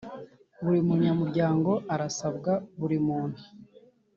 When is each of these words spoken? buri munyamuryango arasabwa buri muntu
buri 0.63 0.79
munyamuryango 0.87 1.71
arasabwa 1.93 2.51
buri 2.79 2.97
muntu 3.07 3.41